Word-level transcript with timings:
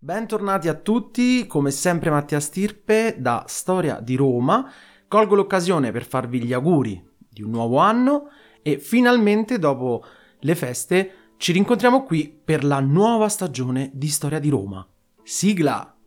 Bentornati 0.00 0.68
a 0.68 0.74
tutti, 0.74 1.44
come 1.48 1.72
sempre 1.72 2.08
Mattia 2.10 2.38
Stirpe 2.38 3.16
da 3.18 3.42
Storia 3.48 3.98
di 3.98 4.14
Roma. 4.14 4.70
Colgo 5.08 5.34
l'occasione 5.34 5.90
per 5.90 6.06
farvi 6.06 6.40
gli 6.40 6.52
auguri 6.52 7.04
di 7.28 7.42
un 7.42 7.50
nuovo 7.50 7.78
anno 7.78 8.28
e 8.62 8.78
finalmente 8.78 9.58
dopo 9.58 10.04
le 10.38 10.54
feste 10.54 11.12
ci 11.36 11.50
rincontriamo 11.50 12.04
qui 12.04 12.28
per 12.28 12.62
la 12.62 12.78
nuova 12.78 13.28
stagione 13.28 13.90
di 13.92 14.06
Storia 14.06 14.38
di 14.38 14.50
Roma. 14.50 14.86
Sigla! 15.24 15.97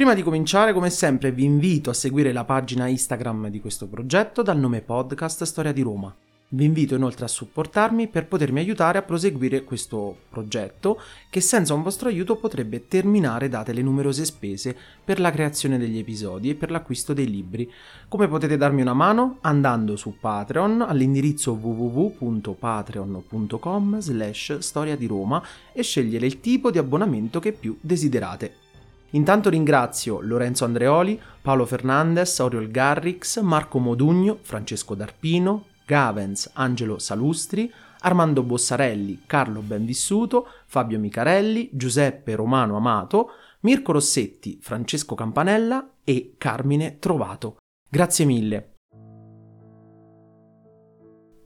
Prima 0.00 0.14
di 0.14 0.22
cominciare, 0.22 0.72
come 0.72 0.88
sempre, 0.88 1.30
vi 1.30 1.44
invito 1.44 1.90
a 1.90 1.92
seguire 1.92 2.32
la 2.32 2.44
pagina 2.44 2.86
Instagram 2.86 3.48
di 3.48 3.60
questo 3.60 3.86
progetto 3.86 4.40
dal 4.40 4.58
nome 4.58 4.80
podcast 4.80 5.44
Storia 5.44 5.72
di 5.72 5.82
Roma. 5.82 6.10
Vi 6.48 6.64
invito 6.64 6.94
inoltre 6.94 7.26
a 7.26 7.28
supportarmi 7.28 8.08
per 8.08 8.26
potermi 8.26 8.60
aiutare 8.60 8.96
a 8.96 9.02
proseguire 9.02 9.62
questo 9.62 10.16
progetto 10.30 10.98
che 11.28 11.42
senza 11.42 11.74
un 11.74 11.82
vostro 11.82 12.08
aiuto 12.08 12.36
potrebbe 12.36 12.88
terminare 12.88 13.50
date 13.50 13.74
le 13.74 13.82
numerose 13.82 14.24
spese 14.24 14.74
per 15.04 15.20
la 15.20 15.30
creazione 15.30 15.76
degli 15.76 15.98
episodi 15.98 16.48
e 16.48 16.54
per 16.54 16.70
l'acquisto 16.70 17.12
dei 17.12 17.28
libri. 17.28 17.70
Come 18.08 18.26
potete 18.26 18.56
darmi 18.56 18.80
una 18.80 18.94
mano? 18.94 19.36
Andando 19.42 19.96
su 19.96 20.16
Patreon 20.18 20.80
all'indirizzo 20.80 21.52
www.patreon.com 21.52 23.98
slash 23.98 24.56
storia 24.60 24.96
di 24.96 25.04
Roma 25.04 25.42
e 25.74 25.82
scegliere 25.82 26.24
il 26.24 26.40
tipo 26.40 26.70
di 26.70 26.78
abbonamento 26.78 27.38
che 27.38 27.52
più 27.52 27.76
desiderate. 27.82 28.68
Intanto 29.10 29.50
ringrazio 29.50 30.20
Lorenzo 30.20 30.64
Andreoli, 30.64 31.20
Paolo 31.42 31.66
Fernandez, 31.66 32.38
Oriol 32.38 32.68
Garrix, 32.68 33.40
Marco 33.40 33.78
Modugno, 33.78 34.38
Francesco 34.42 34.94
D'Arpino, 34.94 35.66
Gavens, 35.84 36.50
Angelo 36.54 36.98
Salustri, 36.98 37.72
Armando 38.02 38.42
Bossarelli, 38.42 39.22
Carlo 39.26 39.60
Benvissuto, 39.60 40.46
Fabio 40.66 40.98
Micarelli, 40.98 41.70
Giuseppe 41.72 42.36
Romano 42.36 42.76
Amato, 42.76 43.30
Mirko 43.60 43.92
Rossetti, 43.92 44.58
Francesco 44.62 45.14
Campanella 45.14 45.96
e 46.04 46.34
Carmine 46.38 46.98
Trovato. 46.98 47.56
Grazie 47.88 48.24
mille. 48.24 48.74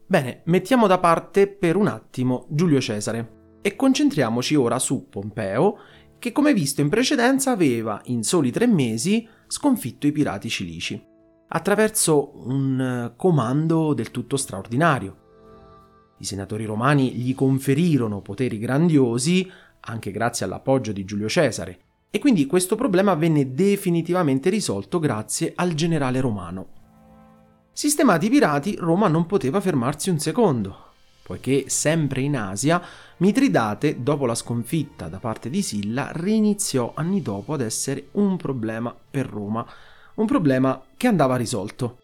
Bene, 0.07 0.43
mettiamo 0.45 0.87
da 0.87 0.99
parte 0.99 1.49
per 1.49 1.77
un 1.77 1.87
attimo 1.87 2.47
Giulio 2.51 2.81
Cesare 2.81 3.59
e 3.63 3.75
concentriamoci 3.77 4.55
ora 4.55 4.79
su 4.79 5.09
Pompeo 5.09 5.79
che 6.25 6.33
come 6.33 6.55
visto 6.55 6.81
in 6.81 6.89
precedenza 6.89 7.51
aveva, 7.51 8.01
in 8.05 8.23
soli 8.23 8.51
tre 8.51 8.67
mesi, 8.67 9.29
sconfitto 9.47 10.07
i 10.07 10.13
pirati 10.13 10.49
cilici, 10.49 10.99
attraverso 11.49 12.49
un 12.49 12.81
eh, 12.81 13.15
comando 13.15 13.93
del 13.93 14.11
tutto 14.11 14.39
straordinario. 14.39 15.17
I 16.21 16.25
senatori 16.25 16.65
romani 16.65 17.11
gli 17.11 17.35
conferirono 17.35 18.23
poteri 18.23 18.57
grandiosi, 18.57 19.47
anche 19.81 20.11
grazie 20.13 20.47
all'appoggio 20.47 20.93
di 20.93 21.05
Giulio 21.05 21.29
Cesare, 21.29 21.79
e 22.09 22.19
quindi 22.19 22.47
questo 22.47 22.75
problema 22.75 23.13
venne 23.13 23.53
definitivamente 23.53 24.49
risolto 24.49 24.99
grazie 24.99 25.53
al 25.55 25.75
generale 25.75 26.21
romano. 26.23 26.69
Sistemati 27.71 28.25
i 28.25 28.31
pirati, 28.31 28.77
Roma 28.79 29.09
non 29.09 29.27
poteva 29.27 29.61
fermarsi 29.61 30.09
un 30.09 30.19
secondo, 30.19 30.93
poiché 31.25 31.65
sempre 31.69 32.21
in 32.21 32.37
Asia 32.37 32.83
Mitridate, 33.17 34.03
dopo 34.03 34.27
la 34.27 34.35
sconfitta 34.35 35.09
da 35.09 35.19
parte 35.19 35.49
di 35.49 35.63
Silla, 35.63 36.11
riniziò 36.13 36.93
anni 36.95 37.23
dopo 37.23 37.55
ad 37.55 37.63
essere 37.63 38.09
un 38.13 38.37
problema 38.37 38.95
per 39.11 39.27
Roma, 39.27 39.67
un 40.17 40.27
problema 40.27 40.83
che 40.97 41.07
andava 41.07 41.37
risolto. 41.37 42.01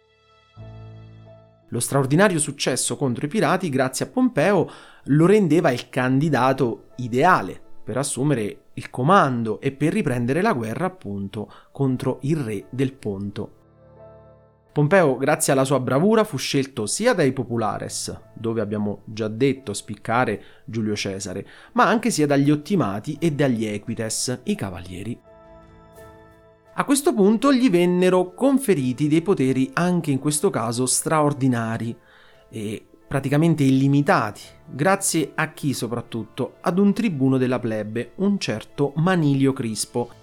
Lo 1.69 1.81
straordinario 1.81 2.39
successo 2.39 2.97
contro 2.97 3.27
i 3.27 3.29
pirati, 3.29 3.69
grazie 3.69 4.07
a 4.07 4.09
Pompeo, 4.09 4.71
lo 5.05 5.27
rendeva 5.27 5.71
il 5.71 5.89
candidato 5.91 6.89
ideale 6.97 7.61
per 7.85 7.99
assumere 7.99 8.63
il 8.75 8.89
comando 8.89 9.61
e 9.61 9.73
per 9.73 9.93
riprendere 9.93 10.41
la 10.41 10.53
guerra 10.53 10.87
appunto 10.87 11.53
contro 11.71 12.19
il 12.23 12.37
re 12.37 12.67
del 12.71 12.93
Ponto. 12.95 13.60
Pompeo, 14.81 15.19
grazie 15.19 15.53
alla 15.53 15.67
sua 15.67 15.79
bravura, 15.79 16.25
fu 16.25 16.39
scelto 16.39 16.87
sia 16.87 17.13
dai 17.13 17.35
populares, 17.35 18.19
dove 18.33 18.63
abbiamo 18.63 19.03
già 19.05 19.29
detto 19.29 19.75
spiccare 19.75 20.43
Giulio 20.65 20.97
Cesare, 20.97 21.47
ma 21.73 21.87
anche 21.87 22.11
sia 22.11 22.27
dagli 22.27 22.51
ottimati 22.51 23.19
e 23.21 23.33
dagli 23.33 23.67
equites, 23.67 24.41
i 24.45 24.55
cavalieri. 24.55 25.21
A 26.73 26.85
questo 26.85 27.13
punto 27.13 27.53
gli 27.53 27.69
vennero 27.69 28.33
conferiti 28.33 29.07
dei 29.07 29.21
poteri 29.21 29.69
anche 29.75 30.13
in 30.13 30.19
questo 30.19 30.49
caso 30.49 30.87
straordinari 30.87 31.95
e 32.49 32.87
praticamente 33.07 33.63
illimitati, 33.63 34.41
grazie 34.65 35.33
a 35.35 35.53
chi 35.53 35.75
soprattutto? 35.75 36.55
Ad 36.63 36.79
un 36.79 36.95
tribuno 36.95 37.37
della 37.37 37.59
plebe, 37.59 38.13
un 38.15 38.39
certo 38.39 38.95
Manilio 38.97 39.53
Crispo, 39.53 40.20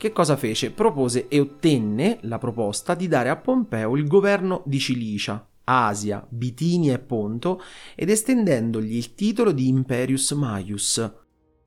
che 0.00 0.12
cosa 0.12 0.34
fece? 0.34 0.70
Propose 0.70 1.28
e 1.28 1.38
ottenne 1.40 2.20
la 2.22 2.38
proposta 2.38 2.94
di 2.94 3.06
dare 3.06 3.28
a 3.28 3.36
Pompeo 3.36 3.98
il 3.98 4.06
governo 4.06 4.62
di 4.64 4.78
Cilicia, 4.78 5.46
Asia, 5.64 6.26
Bitinia 6.26 6.94
e 6.94 6.98
Ponto 6.98 7.60
ed 7.94 8.08
estendendogli 8.08 8.96
il 8.96 9.14
titolo 9.14 9.52
di 9.52 9.68
Imperius 9.68 10.30
Maius, 10.30 11.12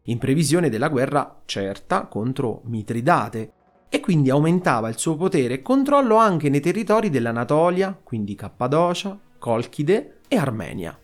in 0.06 0.18
previsione 0.18 0.70
della 0.70 0.90
guerra 0.90 1.44
certa 1.46 2.08
contro 2.08 2.64
Mitridate, 2.66 3.54
e 3.88 4.00
quindi 4.00 4.32
aumentava 4.32 4.90
il 4.90 4.98
suo 4.98 5.16
potere 5.16 5.54
e 5.54 5.62
controllo 5.62 6.16
anche 6.16 6.50
nei 6.50 6.60
territori 6.60 7.12
dell'Anatolia, 7.12 7.96
quindi 8.04 8.34
Cappadocia, 8.34 9.16
Colchide 9.38 10.22
e 10.28 10.38
Armenia. 10.38 10.98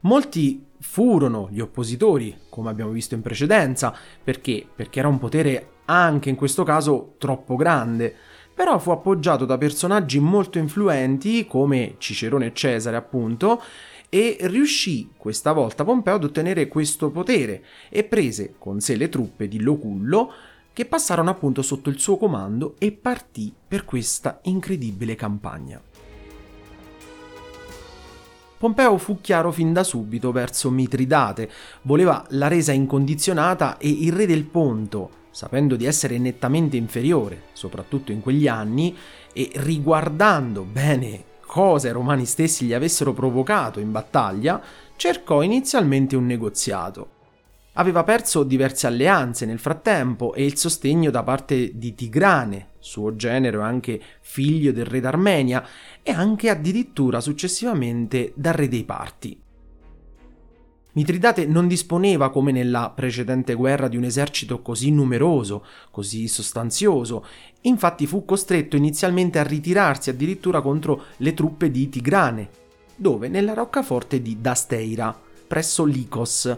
Molti 0.00 0.66
furono 0.86 1.48
gli 1.50 1.58
oppositori, 1.58 2.36
come 2.50 2.70
abbiamo 2.70 2.92
visto 2.92 3.14
in 3.14 3.22
precedenza, 3.22 3.92
perché? 4.22 4.64
Perché 4.72 5.00
era 5.00 5.08
un 5.08 5.18
potere 5.18 5.70
anche 5.86 6.28
in 6.28 6.36
questo 6.36 6.62
caso 6.62 7.14
troppo 7.18 7.56
grande, 7.56 8.14
però 8.54 8.78
fu 8.78 8.90
appoggiato 8.90 9.44
da 9.44 9.58
personaggi 9.58 10.20
molto 10.20 10.58
influenti 10.58 11.46
come 11.46 11.96
Cicerone 11.98 12.46
e 12.46 12.52
Cesare, 12.52 12.96
appunto, 12.96 13.60
e 14.08 14.36
riuscì 14.42 15.10
questa 15.16 15.50
volta 15.50 15.82
Pompeo 15.82 16.14
ad 16.14 16.24
ottenere 16.24 16.68
questo 16.68 17.10
potere 17.10 17.64
e 17.88 18.04
prese 18.04 18.54
con 18.56 18.78
sé 18.78 18.94
le 18.94 19.08
truppe 19.08 19.48
di 19.48 19.60
Locullo 19.60 20.30
che 20.72 20.84
passarono 20.84 21.30
appunto 21.30 21.62
sotto 21.62 21.90
il 21.90 21.98
suo 21.98 22.18
comando 22.18 22.76
e 22.78 22.92
partì 22.92 23.52
per 23.66 23.84
questa 23.84 24.38
incredibile 24.42 25.16
campagna. 25.16 25.93
Pompeo 28.64 28.96
fu 28.96 29.20
chiaro 29.20 29.52
fin 29.52 29.74
da 29.74 29.84
subito 29.84 30.32
verso 30.32 30.70
Mitridate, 30.70 31.50
voleva 31.82 32.24
la 32.30 32.48
resa 32.48 32.72
incondizionata 32.72 33.76
e 33.76 33.90
il 33.90 34.10
re 34.10 34.24
del 34.24 34.44
Ponto, 34.44 35.10
sapendo 35.32 35.76
di 35.76 35.84
essere 35.84 36.16
nettamente 36.16 36.78
inferiore, 36.78 37.42
soprattutto 37.52 38.10
in 38.10 38.22
quegli 38.22 38.48
anni, 38.48 38.96
e 39.34 39.50
riguardando 39.56 40.62
bene 40.62 41.24
cosa 41.44 41.88
i 41.88 41.92
romani 41.92 42.24
stessi 42.24 42.64
gli 42.64 42.72
avessero 42.72 43.12
provocato 43.12 43.80
in 43.80 43.92
battaglia, 43.92 44.62
cercò 44.96 45.42
inizialmente 45.42 46.16
un 46.16 46.24
negoziato. 46.24 47.08
Aveva 47.74 48.02
perso 48.02 48.44
diverse 48.44 48.86
alleanze 48.86 49.44
nel 49.44 49.58
frattempo 49.58 50.32
e 50.32 50.42
il 50.42 50.56
sostegno 50.56 51.10
da 51.10 51.22
parte 51.22 51.76
di 51.76 51.94
Tigrane, 51.94 52.68
suo 52.84 53.16
genero 53.16 53.62
anche 53.62 53.98
figlio 54.20 54.70
del 54.70 54.84
re 54.84 55.00
d'Armenia, 55.00 55.66
e 56.02 56.12
anche 56.12 56.50
addirittura 56.50 57.20
successivamente 57.20 58.32
dal 58.36 58.52
re 58.52 58.68
dei 58.68 58.84
Parti. 58.84 59.40
Mitridate 60.92 61.46
non 61.46 61.66
disponeva 61.66 62.30
come 62.30 62.52
nella 62.52 62.92
precedente 62.94 63.54
guerra 63.54 63.88
di 63.88 63.96
un 63.96 64.04
esercito 64.04 64.60
così 64.60 64.92
numeroso, 64.92 65.64
così 65.90 66.28
sostanzioso, 66.28 67.26
infatti 67.62 68.06
fu 68.06 68.24
costretto 68.24 68.76
inizialmente 68.76 69.38
a 69.38 69.42
ritirarsi 69.42 70.10
addirittura 70.10 70.60
contro 70.60 71.04
le 71.16 71.34
truppe 71.34 71.70
di 71.70 71.88
Tigrane, 71.88 72.48
dove 72.94 73.28
nella 73.28 73.54
roccaforte 73.54 74.22
di 74.22 74.40
Dasteira, 74.40 75.18
presso 75.48 75.84
Lycos, 75.84 76.56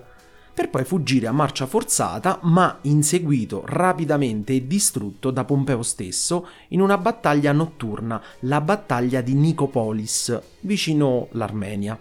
per 0.57 0.71
poi 0.71 0.85
fuggire 0.85 1.27
a 1.27 1.33
marcia 1.33 1.67
forzata, 1.67 2.39
ma 2.45 2.79
inseguito 2.83 3.63
rapidamente 3.67 4.55
e 4.55 4.67
distrutto 4.67 5.31
da 5.31 5.45
Pompeo 5.45 5.83
stesso 5.83 6.49
in 6.69 6.81
una 6.81 6.97
battaglia 6.97 7.53
notturna, 7.53 8.23
la 8.41 8.63
battaglia 8.63 9.21
di 9.21 9.35
Nicopolis, 9.35 10.41
vicino 10.61 11.29
l'Armenia. 11.33 12.01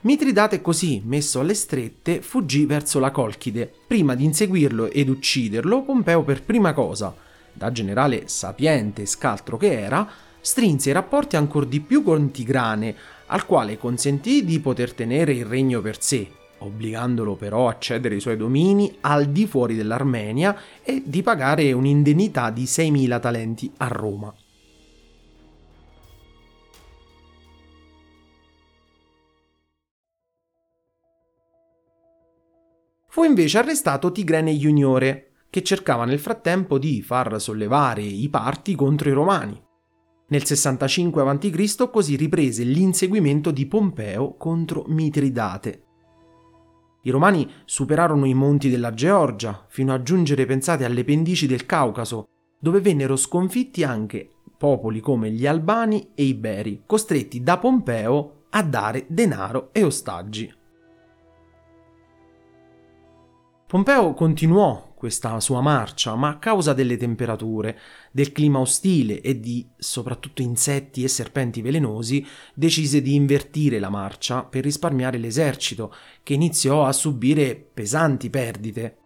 Mitridate 0.00 0.62
così, 0.62 1.02
messo 1.04 1.40
alle 1.40 1.52
strette, 1.52 2.22
fuggì 2.22 2.64
verso 2.64 2.98
la 2.98 3.10
Colchide. 3.10 3.70
Prima 3.86 4.14
di 4.14 4.24
inseguirlo 4.24 4.90
ed 4.90 5.10
ucciderlo, 5.10 5.82
Pompeo 5.82 6.22
per 6.22 6.44
prima 6.44 6.72
cosa, 6.72 7.14
da 7.52 7.70
generale 7.70 8.22
sapiente 8.26 9.02
e 9.02 9.06
scaltro 9.06 9.58
che 9.58 9.78
era, 9.78 10.08
strinse 10.40 10.88
i 10.88 10.92
rapporti 10.94 11.36
ancor 11.36 11.66
di 11.66 11.80
più 11.80 12.02
con 12.02 12.30
Tigrane, 12.30 12.94
al 13.26 13.46
quale 13.46 13.78
consentì 13.78 14.44
di 14.44 14.60
poter 14.60 14.92
tenere 14.92 15.32
il 15.32 15.44
regno 15.44 15.80
per 15.80 16.02
sé, 16.02 16.28
obbligandolo 16.58 17.36
però 17.36 17.68
a 17.68 17.78
cedere 17.78 18.16
i 18.16 18.20
suoi 18.20 18.36
domini 18.36 18.96
al 19.00 19.26
di 19.26 19.46
fuori 19.46 19.74
dell'Armenia 19.74 20.56
e 20.82 21.02
di 21.04 21.22
pagare 21.22 21.72
un'indennità 21.72 22.50
di 22.50 22.64
6.000 22.64 23.20
talenti 23.20 23.72
a 23.78 23.88
Roma. 23.88 24.34
Fu 33.14 33.22
invece 33.22 33.58
arrestato 33.58 34.10
Tigrene 34.10 34.50
Juniore, 34.50 35.34
che 35.48 35.62
cercava 35.62 36.04
nel 36.04 36.18
frattempo 36.18 36.78
di 36.78 37.00
far 37.00 37.40
sollevare 37.40 38.02
i 38.02 38.28
parti 38.28 38.74
contro 38.74 39.08
i 39.08 39.12
Romani. 39.12 39.62
Nel 40.26 40.44
65 40.44 41.22
a.C. 41.22 41.90
così 41.90 42.16
riprese 42.16 42.64
l'inseguimento 42.64 43.50
di 43.50 43.66
Pompeo 43.66 44.36
contro 44.36 44.84
Mitridate. 44.86 45.82
I 47.02 47.10
Romani 47.10 47.50
superarono 47.66 48.24
i 48.24 48.32
monti 48.32 48.70
della 48.70 48.94
Georgia 48.94 49.66
fino 49.68 49.92
a 49.92 50.02
giungere, 50.02 50.46
pensate, 50.46 50.84
alle 50.84 51.04
pendici 51.04 51.46
del 51.46 51.66
Caucaso, 51.66 52.28
dove 52.58 52.80
vennero 52.80 53.16
sconfitti 53.16 53.84
anche 53.84 54.30
popoli 54.56 55.00
come 55.00 55.30
gli 55.30 55.46
Albani 55.46 56.12
e 56.14 56.22
i 56.22 56.32
Beri, 56.32 56.84
costretti 56.86 57.42
da 57.42 57.58
Pompeo 57.58 58.44
a 58.48 58.62
dare 58.62 59.04
denaro 59.08 59.68
e 59.72 59.84
ostaggi. 59.84 60.50
Pompeo 63.66 64.14
continuò 64.14 64.93
questa 65.04 65.38
sua 65.38 65.60
marcia, 65.60 66.14
ma 66.14 66.30
a 66.30 66.38
causa 66.38 66.72
delle 66.72 66.96
temperature, 66.96 67.78
del 68.10 68.32
clima 68.32 68.60
ostile 68.60 69.20
e 69.20 69.38
di 69.38 69.68
soprattutto 69.76 70.40
insetti 70.40 71.04
e 71.04 71.08
serpenti 71.08 71.60
velenosi, 71.60 72.26
decise 72.54 73.02
di 73.02 73.14
invertire 73.14 73.78
la 73.78 73.90
marcia 73.90 74.44
per 74.44 74.62
risparmiare 74.62 75.18
l'esercito, 75.18 75.94
che 76.22 76.32
iniziò 76.32 76.86
a 76.86 76.92
subire 76.92 77.54
pesanti 77.54 78.30
perdite. 78.30 78.96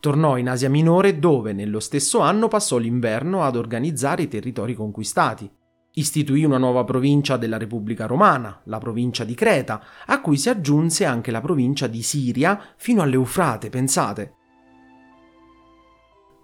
Tornò 0.00 0.38
in 0.38 0.48
Asia 0.48 0.70
Minore 0.70 1.18
dove 1.18 1.52
nello 1.52 1.78
stesso 1.78 2.20
anno 2.20 2.48
passò 2.48 2.78
l'inverno 2.78 3.42
ad 3.42 3.56
organizzare 3.56 4.22
i 4.22 4.28
territori 4.28 4.72
conquistati. 4.72 5.50
Istituì 5.92 6.44
una 6.44 6.56
nuova 6.56 6.84
provincia 6.84 7.36
della 7.36 7.58
Repubblica 7.58 8.06
Romana, 8.06 8.62
la 8.64 8.78
provincia 8.78 9.24
di 9.24 9.34
Creta, 9.34 9.84
a 10.06 10.22
cui 10.22 10.38
si 10.38 10.48
aggiunse 10.48 11.04
anche 11.04 11.30
la 11.30 11.42
provincia 11.42 11.86
di 11.86 12.00
Siria 12.00 12.58
fino 12.78 13.02
all'Eufrate, 13.02 13.68
pensate. 13.68 14.36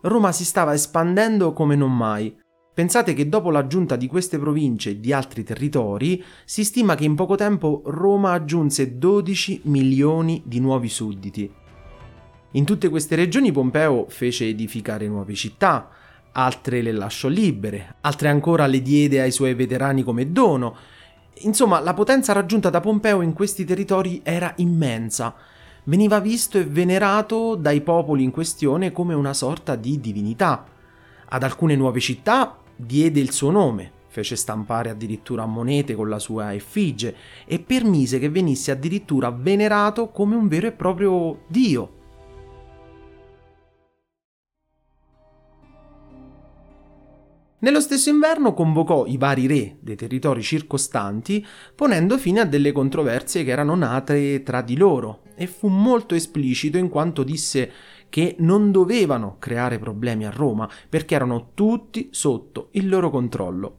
Roma 0.02 0.32
si 0.32 0.44
stava 0.44 0.74
espandendo 0.74 1.52
come 1.52 1.74
non 1.74 1.94
mai. 1.96 2.36
Pensate 2.72 3.12
che 3.12 3.28
dopo 3.28 3.50
l'aggiunta 3.50 3.96
di 3.96 4.06
queste 4.06 4.38
province 4.38 4.90
e 4.90 5.00
di 5.00 5.12
altri 5.12 5.42
territori, 5.42 6.22
si 6.44 6.62
stima 6.62 6.94
che 6.94 7.04
in 7.04 7.16
poco 7.16 7.34
tempo 7.34 7.82
Roma 7.86 8.30
aggiunse 8.32 8.98
12 8.98 9.62
milioni 9.64 10.42
di 10.46 10.60
nuovi 10.60 10.88
sudditi. 10.88 11.52
In 12.52 12.64
tutte 12.64 12.88
queste 12.88 13.16
regioni 13.16 13.50
Pompeo 13.50 14.06
fece 14.08 14.46
edificare 14.46 15.08
nuove 15.08 15.34
città, 15.34 15.90
altre 16.32 16.80
le 16.80 16.92
lasciò 16.92 17.26
libere, 17.26 17.96
altre 18.02 18.28
ancora 18.28 18.66
le 18.66 18.80
diede 18.80 19.20
ai 19.20 19.32
suoi 19.32 19.54
veterani 19.54 20.04
come 20.04 20.30
dono. 20.30 20.76
Insomma, 21.40 21.80
la 21.80 21.94
potenza 21.94 22.32
raggiunta 22.32 22.70
da 22.70 22.80
Pompeo 22.80 23.22
in 23.22 23.32
questi 23.32 23.64
territori 23.64 24.20
era 24.22 24.52
immensa. 24.58 25.34
Veniva 25.88 26.20
visto 26.20 26.58
e 26.58 26.64
venerato 26.64 27.54
dai 27.54 27.80
popoli 27.80 28.22
in 28.22 28.30
questione 28.30 28.92
come 28.92 29.14
una 29.14 29.32
sorta 29.32 29.74
di 29.74 29.98
divinità. 29.98 30.66
Ad 31.30 31.42
alcune 31.42 31.76
nuove 31.76 31.98
città 31.98 32.58
diede 32.76 33.20
il 33.20 33.32
suo 33.32 33.50
nome, 33.50 33.90
fece 34.08 34.36
stampare 34.36 34.90
addirittura 34.90 35.46
monete 35.46 35.94
con 35.94 36.10
la 36.10 36.18
sua 36.18 36.52
effigie 36.52 37.16
e 37.46 37.58
permise 37.58 38.18
che 38.18 38.28
venisse 38.28 38.70
addirittura 38.70 39.30
venerato 39.30 40.08
come 40.08 40.36
un 40.36 40.46
vero 40.46 40.66
e 40.66 40.72
proprio 40.72 41.44
dio. 41.46 41.97
Nello 47.60 47.80
stesso 47.80 48.08
inverno 48.08 48.54
convocò 48.54 49.04
i 49.06 49.16
vari 49.16 49.48
re 49.48 49.78
dei 49.80 49.96
territori 49.96 50.42
circostanti, 50.42 51.44
ponendo 51.74 52.16
fine 52.16 52.40
a 52.40 52.44
delle 52.44 52.70
controversie 52.70 53.42
che 53.42 53.50
erano 53.50 53.74
nate 53.74 54.44
tra 54.44 54.62
di 54.62 54.76
loro, 54.76 55.22
e 55.34 55.48
fu 55.48 55.66
molto 55.66 56.14
esplicito 56.14 56.78
in 56.78 56.88
quanto 56.88 57.24
disse 57.24 57.70
che 58.08 58.36
non 58.38 58.70
dovevano 58.70 59.38
creare 59.40 59.80
problemi 59.80 60.24
a 60.24 60.30
Roma 60.30 60.70
perché 60.88 61.16
erano 61.16 61.50
tutti 61.54 62.08
sotto 62.12 62.68
il 62.72 62.88
loro 62.88 63.10
controllo. 63.10 63.78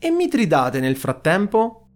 E 0.00 0.10
Mitridate 0.10 0.80
nel 0.80 0.96
frattempo? 0.96 1.86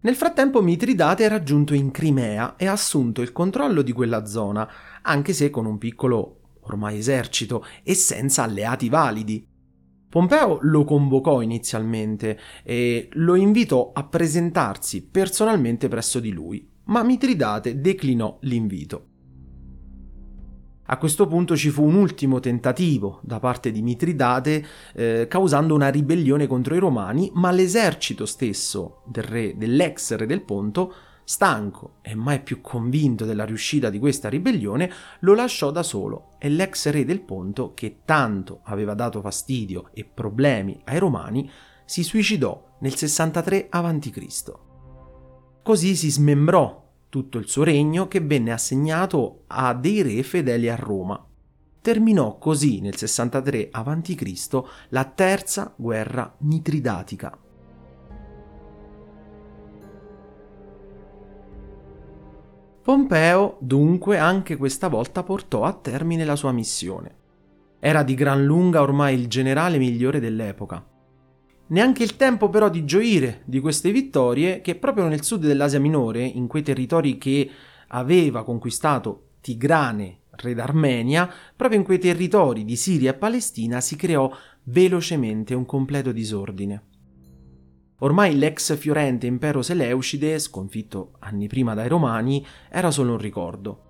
Nel 0.00 0.16
frattempo 0.16 0.60
Mitridate 0.60 1.22
era 1.22 1.42
giunto 1.42 1.72
in 1.72 1.92
Crimea 1.92 2.56
e 2.56 2.66
ha 2.66 2.72
assunto 2.72 3.22
il 3.22 3.30
controllo 3.30 3.82
di 3.82 3.92
quella 3.92 4.26
zona, 4.26 4.68
anche 5.02 5.32
se 5.32 5.50
con 5.50 5.66
un 5.66 5.78
piccolo 5.78 6.40
ormai 6.66 6.98
esercito, 6.98 7.64
e 7.82 7.94
senza 7.94 8.42
alleati 8.42 8.88
validi. 8.88 9.46
Pompeo 10.08 10.58
lo 10.62 10.84
convocò 10.84 11.42
inizialmente 11.42 12.38
e 12.62 13.08
lo 13.14 13.34
invitò 13.34 13.90
a 13.92 14.04
presentarsi 14.04 15.06
personalmente 15.06 15.88
presso 15.88 16.20
di 16.20 16.32
lui, 16.32 16.68
ma 16.84 17.02
Mitridate 17.02 17.80
declinò 17.80 18.38
l'invito. 18.42 19.08
A 20.88 20.98
questo 20.98 21.26
punto 21.26 21.56
ci 21.56 21.70
fu 21.70 21.82
un 21.82 21.96
ultimo 21.96 22.38
tentativo 22.38 23.18
da 23.24 23.40
parte 23.40 23.72
di 23.72 23.82
Mitridate, 23.82 24.64
eh, 24.94 25.26
causando 25.28 25.74
una 25.74 25.88
ribellione 25.88 26.46
contro 26.46 26.76
i 26.76 26.78
Romani, 26.78 27.28
ma 27.34 27.50
l'esercito 27.50 28.24
stesso 28.24 29.02
del 29.06 29.24
re, 29.24 29.54
dell'ex 29.56 30.14
re 30.14 30.26
del 30.26 30.42
Ponto 30.42 30.94
Stanco 31.28 31.96
e 32.02 32.14
mai 32.14 32.40
più 32.40 32.60
convinto 32.60 33.24
della 33.24 33.44
riuscita 33.44 33.90
di 33.90 33.98
questa 33.98 34.28
ribellione, 34.28 34.88
lo 35.20 35.34
lasciò 35.34 35.72
da 35.72 35.82
solo 35.82 36.36
e 36.38 36.48
l'ex 36.48 36.88
re 36.90 37.04
del 37.04 37.20
Ponto, 37.20 37.74
che 37.74 38.02
tanto 38.04 38.60
aveva 38.62 38.94
dato 38.94 39.20
fastidio 39.20 39.90
e 39.92 40.04
problemi 40.04 40.80
ai 40.84 41.00
romani, 41.00 41.50
si 41.84 42.04
suicidò 42.04 42.76
nel 42.78 42.94
63 42.94 43.66
a.C. 43.68 44.52
Così 45.64 45.96
si 45.96 46.12
smembrò 46.12 46.90
tutto 47.08 47.38
il 47.38 47.48
suo 47.48 47.64
regno 47.64 48.06
che 48.06 48.20
venne 48.20 48.52
assegnato 48.52 49.42
a 49.48 49.74
dei 49.74 50.02
re 50.02 50.22
fedeli 50.22 50.68
a 50.68 50.76
Roma. 50.76 51.26
Terminò 51.80 52.38
così 52.38 52.78
nel 52.80 52.94
63 52.94 53.70
a.C. 53.72 54.62
la 54.90 55.04
terza 55.04 55.74
guerra 55.76 56.36
mitridatica. 56.38 57.36
Pompeo 62.86 63.56
dunque 63.58 64.16
anche 64.16 64.56
questa 64.56 64.86
volta 64.86 65.24
portò 65.24 65.64
a 65.64 65.72
termine 65.72 66.24
la 66.24 66.36
sua 66.36 66.52
missione. 66.52 67.16
Era 67.80 68.04
di 68.04 68.14
gran 68.14 68.44
lunga 68.44 68.80
ormai 68.80 69.18
il 69.18 69.26
generale 69.26 69.76
migliore 69.76 70.20
dell'epoca. 70.20 70.86
Neanche 71.66 72.04
il 72.04 72.14
tempo 72.14 72.48
però 72.48 72.68
di 72.68 72.84
gioire 72.84 73.42
di 73.44 73.58
queste 73.58 73.90
vittorie 73.90 74.60
che 74.60 74.76
proprio 74.76 75.08
nel 75.08 75.24
sud 75.24 75.44
dell'Asia 75.44 75.80
Minore, 75.80 76.22
in 76.22 76.46
quei 76.46 76.62
territori 76.62 77.18
che 77.18 77.50
aveva 77.88 78.44
conquistato 78.44 79.30
Tigrane, 79.40 80.20
re 80.30 80.54
d'Armenia, 80.54 81.28
proprio 81.56 81.80
in 81.80 81.84
quei 81.84 81.98
territori 81.98 82.64
di 82.64 82.76
Siria 82.76 83.10
e 83.10 83.14
Palestina 83.14 83.80
si 83.80 83.96
creò 83.96 84.30
velocemente 84.62 85.54
un 85.54 85.66
completo 85.66 86.12
disordine. 86.12 86.84
Ormai 88.00 88.36
l'ex 88.36 88.76
fiorente 88.76 89.26
impero 89.26 89.62
Seleucide, 89.62 90.38
sconfitto 90.38 91.12
anni 91.20 91.46
prima 91.46 91.72
dai 91.72 91.88
Romani, 91.88 92.44
era 92.68 92.90
solo 92.90 93.12
un 93.12 93.18
ricordo. 93.18 93.80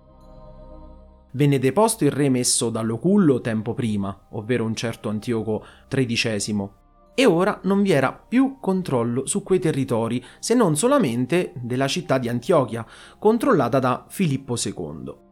Venne 1.33 1.59
deposto 1.59 2.05
il 2.05 2.11
re 2.11 2.29
messo 2.29 2.69
dall'Ocullo 2.69 3.41
tempo 3.41 3.73
prima, 3.73 4.27
ovvero 4.31 4.63
un 4.63 4.75
certo 4.75 5.09
Antioco 5.09 5.63
XIII, 5.89 6.69
e 7.13 7.25
ora 7.25 7.59
non 7.63 7.81
vi 7.81 7.91
era 7.91 8.13
più 8.13 8.57
controllo 8.61 9.25
su 9.25 9.43
quei 9.43 9.59
territori, 9.59 10.23
se 10.39 10.53
non 10.53 10.77
solamente 10.77 11.51
della 11.55 11.87
città 11.87 12.17
di 12.17 12.29
Antiochia, 12.29 12.85
controllata 13.19 13.79
da 13.79 14.05
Filippo 14.07 14.55
II. 14.55 15.26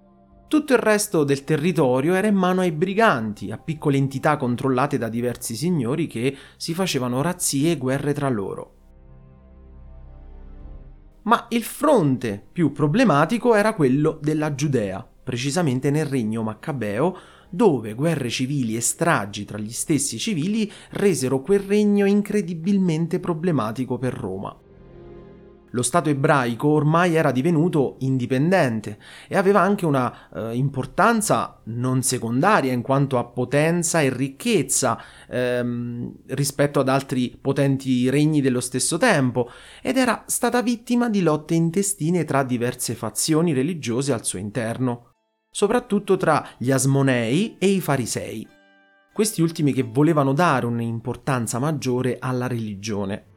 Tutto 0.55 0.71
il 0.71 0.79
resto 0.79 1.25
del 1.25 1.43
territorio 1.43 2.13
era 2.13 2.27
in 2.27 2.35
mano 2.35 2.61
ai 2.61 2.71
briganti, 2.71 3.51
a 3.51 3.57
piccole 3.57 3.97
entità 3.97 4.37
controllate 4.37 4.97
da 4.97 5.09
diversi 5.09 5.53
signori 5.53 6.07
che 6.07 6.33
si 6.55 6.73
facevano 6.73 7.21
razzie 7.21 7.71
e 7.71 7.77
guerre 7.77 8.13
tra 8.13 8.29
loro. 8.29 8.75
Ma 11.23 11.47
il 11.49 11.63
fronte 11.63 12.41
più 12.53 12.71
problematico 12.71 13.53
era 13.53 13.73
quello 13.73 14.17
della 14.21 14.55
Giudea, 14.55 15.05
precisamente 15.23 15.91
nel 15.91 16.05
regno 16.05 16.41
maccabeo, 16.41 17.17
dove 17.49 17.93
guerre 17.93 18.29
civili 18.29 18.77
e 18.77 18.81
stragi 18.81 19.43
tra 19.43 19.57
gli 19.57 19.73
stessi 19.73 20.17
civili 20.17 20.71
resero 20.91 21.41
quel 21.41 21.59
regno 21.59 22.05
incredibilmente 22.05 23.19
problematico 23.19 23.97
per 23.97 24.13
Roma. 24.13 24.57
Lo 25.75 25.83
Stato 25.83 26.09
ebraico 26.09 26.69
ormai 26.69 27.15
era 27.15 27.31
divenuto 27.31 27.97
indipendente 27.99 28.97
e 29.27 29.35
aveva 29.35 29.59
anche 29.59 29.85
una 29.85 30.29
eh, 30.33 30.55
importanza 30.55 31.59
non 31.65 32.01
secondaria 32.01 32.71
in 32.71 32.81
quanto 32.81 33.17
a 33.17 33.25
potenza 33.25 33.99
e 33.99 34.09
ricchezza 34.09 34.97
ehm, 35.29 36.13
rispetto 36.27 36.79
ad 36.79 36.87
altri 36.87 37.37
potenti 37.39 38.09
regni 38.09 38.39
dello 38.39 38.61
stesso 38.61 38.97
tempo 38.97 39.49
ed 39.81 39.97
era 39.97 40.23
stata 40.27 40.61
vittima 40.61 41.09
di 41.09 41.21
lotte 41.21 41.55
intestine 41.55 42.23
tra 42.23 42.43
diverse 42.43 42.95
fazioni 42.95 43.51
religiose 43.51 44.13
al 44.13 44.23
suo 44.23 44.39
interno, 44.39 45.11
soprattutto 45.51 46.15
tra 46.15 46.47
gli 46.57 46.71
Asmonei 46.71 47.57
e 47.59 47.67
i 47.67 47.81
Farisei 47.81 48.47
questi 49.15 49.41
ultimi 49.41 49.71
che 49.71 49.83
volevano 49.83 50.33
dare 50.33 50.65
un'importanza 50.65 51.57
maggiore 51.57 52.17
alla 52.19 52.47
religione. 52.47 53.34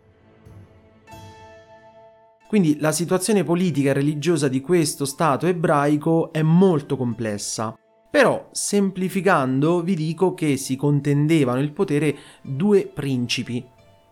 Quindi 2.49 2.79
la 2.81 2.93
situazione 2.93 3.45
politica 3.45 3.91
e 3.91 3.93
religiosa 3.93 4.49
di 4.49 4.63
questo 4.63 5.05
Stato 5.05 5.47
ebraico 5.47 6.33
è 6.33 6.41
molto 6.41 6.97
complessa. 6.97 7.79
Però, 8.11 8.49
semplificando, 8.53 9.83
vi 9.83 9.95
dico 9.95 10.33
che 10.33 10.57
si 10.57 10.75
contendevano 10.75 11.61
il 11.61 11.73
potere 11.73 12.17
due 12.41 12.87
principi, 12.87 13.63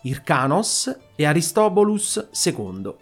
Ircanos 0.03 0.99
e 1.17 1.25
Aristobulus 1.25 2.29
II. 2.45 2.95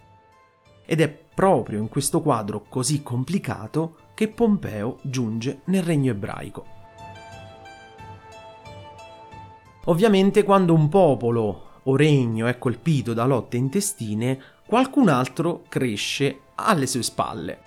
Ed 0.85 1.01
è 1.01 1.09
proprio 1.09 1.79
in 1.79 1.89
questo 1.89 2.21
quadro 2.21 2.63
così 2.69 3.03
complicato 3.03 3.97
che 4.13 4.29
Pompeo 4.29 4.99
giunge 5.01 5.63
nel 5.65 5.83
regno 5.83 6.11
ebraico. 6.11 6.65
Ovviamente 9.87 10.43
quando 10.43 10.73
un 10.73 10.87
popolo 10.87 11.63
o 11.83 11.95
regno 11.95 12.47
è 12.47 12.57
colpito 12.57 13.13
da 13.13 13.25
lotte 13.25 13.57
intestine, 13.57 14.39
qualcun 14.67 15.09
altro 15.09 15.63
cresce 15.69 16.39
alle 16.55 16.87
sue 16.87 17.03
spalle. 17.03 17.59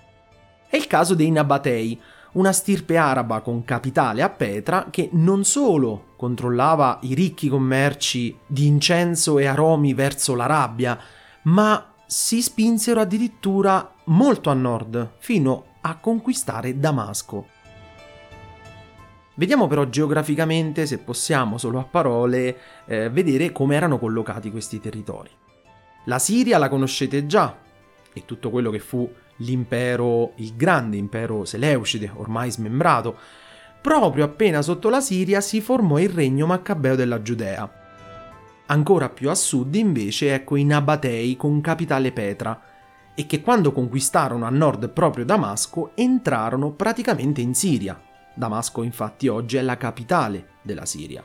È 0.69 0.77
il 0.77 0.87
caso 0.87 1.15
dei 1.15 1.31
Nabatei, 1.31 2.01
una 2.33 2.53
stirpe 2.53 2.97
araba 2.97 3.41
con 3.41 3.65
capitale 3.65 4.23
a 4.23 4.29
Petra 4.29 4.89
che 4.91 5.09
non 5.13 5.45
solo 5.45 6.09
controllava 6.17 6.99
i 7.03 7.15
ricchi 7.15 7.49
commerci 7.49 8.37
di 8.47 8.67
incenso 8.67 9.39
e 9.39 9.47
aromi 9.47 9.95
verso 9.95 10.35
l'Arabia, 10.35 10.99
ma 11.43 11.95
si 12.05 12.43
spinsero 12.43 13.01
addirittura 13.01 13.95
molto 14.05 14.51
a 14.51 14.55
nord, 14.55 15.13
fino 15.19 15.65
a 15.81 15.97
conquistare 15.97 16.79
Damasco. 16.79 17.47
Vediamo 19.35 19.69
però 19.69 19.85
geograficamente, 19.85 20.85
se 20.85 20.99
possiamo 20.99 21.59
solo 21.59 21.79
a 21.79 21.85
parole, 21.85 22.59
eh, 22.87 23.09
vedere 23.09 23.53
come 23.53 23.77
erano 23.77 23.99
collocati 23.99 24.51
questi 24.51 24.81
territori. 24.81 25.31
La 26.09 26.19
Siria 26.19 26.57
la 26.57 26.71
conoscete 26.71 27.27
già, 27.27 27.55
e 28.15 28.25
tutto 28.25 28.49
quello 28.49 28.71
che 28.71 28.79
fu 28.79 29.07
l'impero, 29.37 30.33
il 30.37 30.57
grande 30.57 30.97
impero 30.97 31.45
Seleucide, 31.45 32.11
ormai 32.15 32.51
smembrato. 32.51 33.15
Proprio 33.83 34.25
appena 34.25 34.63
sotto 34.63 34.89
la 34.89 35.03
Siria 35.03 35.43
si 35.43 35.61
formò 35.61 35.99
il 35.99 36.09
regno 36.09 36.47
maccabeo 36.47 36.95
della 36.95 37.21
Giudea. 37.21 37.71
Ancora 38.69 39.11
più 39.11 39.29
a 39.29 39.35
sud 39.35 39.75
invece 39.75 40.33
ecco 40.33 40.57
i 40.57 40.65
Nabatei 40.65 41.37
con 41.37 41.61
capitale 41.61 42.11
Petra, 42.11 42.59
e 43.15 43.27
che 43.27 43.43
quando 43.43 43.73
conquistarono 43.73 44.47
a 44.47 44.51
nord 44.51 44.89
proprio 44.89 45.27
Damasco 45.27 45.91
entrarono 45.95 46.71
praticamente 46.71 47.43
in 47.43 47.55
Siria. 47.55 48.01
Damasco 48.35 48.83
infatti 48.83 49.29
oggi 49.29 49.59
è 49.59 49.61
la 49.61 49.77
capitale 49.77 50.53
della 50.63 50.87
Siria. 50.87 51.23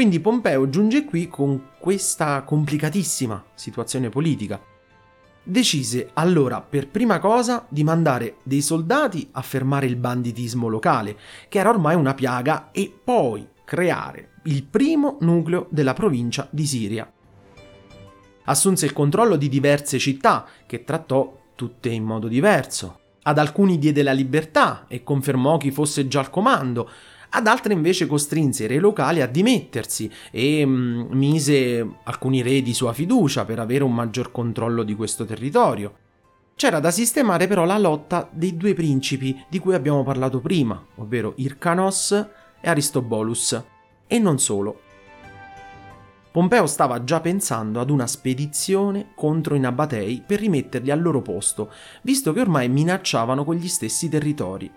Quindi 0.00 0.20
Pompeo 0.20 0.70
giunge 0.70 1.04
qui 1.04 1.28
con 1.28 1.72
questa 1.78 2.42
complicatissima 2.44 3.44
situazione 3.52 4.08
politica. 4.08 4.58
Decise 5.42 6.12
allora 6.14 6.62
per 6.62 6.88
prima 6.88 7.18
cosa 7.18 7.66
di 7.68 7.84
mandare 7.84 8.36
dei 8.42 8.62
soldati 8.62 9.28
a 9.32 9.42
fermare 9.42 9.84
il 9.84 9.96
banditismo 9.96 10.68
locale, 10.68 11.18
che 11.50 11.58
era 11.58 11.68
ormai 11.68 11.96
una 11.96 12.14
piaga, 12.14 12.70
e 12.72 12.90
poi 13.04 13.46
creare 13.62 14.36
il 14.44 14.62
primo 14.64 15.18
nucleo 15.20 15.66
della 15.68 15.92
provincia 15.92 16.48
di 16.50 16.64
Siria. 16.64 17.12
Assunse 18.44 18.86
il 18.86 18.94
controllo 18.94 19.36
di 19.36 19.50
diverse 19.50 19.98
città, 19.98 20.46
che 20.64 20.82
trattò 20.82 21.42
tutte 21.54 21.90
in 21.90 22.04
modo 22.04 22.26
diverso. 22.26 23.00
Ad 23.24 23.36
alcuni 23.36 23.78
diede 23.78 24.02
la 24.02 24.12
libertà 24.12 24.86
e 24.88 25.02
confermò 25.02 25.58
chi 25.58 25.70
fosse 25.70 26.08
già 26.08 26.20
al 26.20 26.30
comando, 26.30 26.88
ad 27.30 27.46
altre 27.46 27.72
invece 27.72 28.06
costrinse 28.06 28.64
i 28.64 28.66
re 28.66 28.78
locali 28.78 29.20
a 29.20 29.26
dimettersi 29.26 30.10
e 30.30 30.64
mh, 30.64 30.70
mm, 30.70 31.12
mise 31.12 31.88
alcuni 32.04 32.42
re 32.42 32.62
di 32.62 32.74
sua 32.74 32.92
fiducia 32.92 33.44
per 33.44 33.58
avere 33.58 33.84
un 33.84 33.94
maggior 33.94 34.30
controllo 34.32 34.82
di 34.82 34.94
questo 34.94 35.24
territorio. 35.24 35.94
C'era 36.54 36.80
da 36.80 36.90
sistemare 36.90 37.46
però 37.46 37.64
la 37.64 37.78
lotta 37.78 38.28
dei 38.30 38.56
due 38.56 38.74
principi 38.74 39.44
di 39.48 39.58
cui 39.58 39.74
abbiamo 39.74 40.02
parlato 40.02 40.40
prima, 40.40 40.84
ovvero 40.96 41.32
Ircanos 41.36 42.12
e 42.60 42.68
Aristobulus, 42.68 43.62
e 44.06 44.18
non 44.18 44.38
solo. 44.38 44.80
Pompeo 46.32 46.66
stava 46.66 47.02
già 47.02 47.20
pensando 47.20 47.80
ad 47.80 47.90
una 47.90 48.06
spedizione 48.06 49.12
contro 49.14 49.54
i 49.54 49.58
Nabatei 49.58 50.22
per 50.24 50.38
rimetterli 50.38 50.90
al 50.90 51.00
loro 51.00 51.22
posto, 51.22 51.72
visto 52.02 52.32
che 52.32 52.40
ormai 52.40 52.68
minacciavano 52.68 53.44
quegli 53.44 53.66
stessi 53.66 54.08
territori. 54.08 54.70